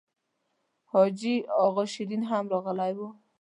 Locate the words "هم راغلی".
2.29-2.91